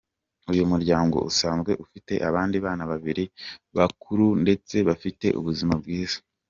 [0.51, 3.23] Uyu muryango usanzwe ufite abandi bana babiri
[3.77, 6.17] bakuru ndetse bafite ubuzima bwiza.